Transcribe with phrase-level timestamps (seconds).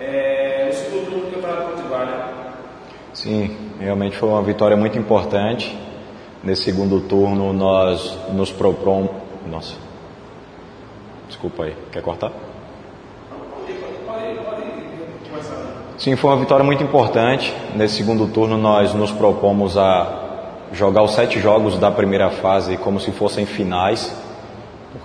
[0.00, 2.34] é, no segundo turno do Campeonato Potiguar, né?
[3.12, 5.76] Sim, realmente foi uma vitória muito importante.
[6.42, 9.10] Nesse segundo turno nós nos propomos.
[9.46, 9.74] Nossa.
[11.26, 12.32] Desculpa aí, quer cortar?
[15.98, 17.52] Sim, foi uma vitória muito importante.
[17.74, 20.28] Nesse segundo turno nós nos propomos a
[20.72, 24.14] jogar os sete jogos da primeira fase como se fossem finais,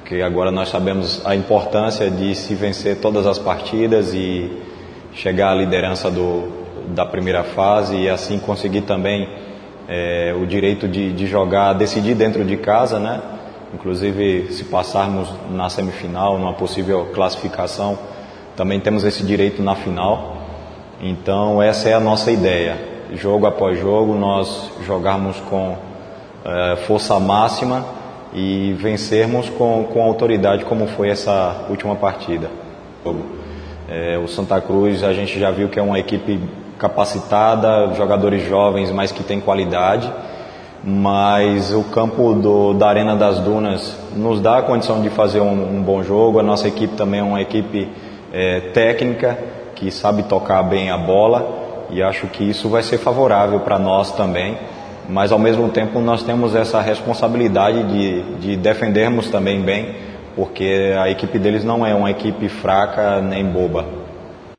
[0.04, 4.52] porque agora nós sabemos a importância de se vencer todas as partidas e
[5.14, 6.50] chegar à liderança do,
[6.90, 9.30] da primeira fase e assim conseguir também
[9.88, 13.22] é, o direito de, de jogar, decidir dentro de casa, né?
[13.74, 17.98] Inclusive, se passarmos na semifinal, numa possível classificação,
[18.58, 20.36] também temos esse direito na final.
[21.00, 22.78] Então, essa é a nossa ideia.
[23.14, 25.78] Jogo após jogo, nós jogarmos com
[26.44, 28.03] é, força máxima
[28.34, 32.50] e vencermos com, com autoridade, como foi essa última partida.
[33.90, 36.40] É, o Santa Cruz, a gente já viu que é uma equipe
[36.80, 40.12] capacitada, jogadores jovens, mas que tem qualidade.
[40.84, 45.78] Mas o campo do, da Arena das Dunas nos dá a condição de fazer um,
[45.78, 46.40] um bom jogo.
[46.40, 47.90] A nossa equipe também é uma equipe
[48.34, 49.38] é, técnica
[49.76, 54.12] que sabe tocar bem a bola e acho que isso vai ser favorável para nós
[54.12, 54.58] também.
[55.10, 59.96] Mas ao mesmo tempo nós temos essa responsabilidade de, de defendermos também bem,
[60.36, 64.03] porque a equipe deles não é uma equipe fraca nem boba.